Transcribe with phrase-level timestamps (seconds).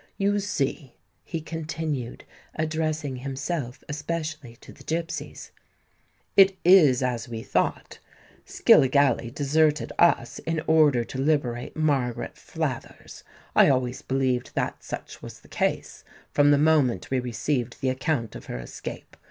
[0.17, 2.23] You see," he continued,
[2.55, 5.51] addressing himself especially to the gipsies,
[6.35, 7.99] "it is as we thought.
[8.43, 13.23] Skilligalee deserted us in order to liberate Margaret Flathers.
[13.55, 18.35] I always believed that such was the case, from the moment we received the account
[18.35, 19.15] of her escape.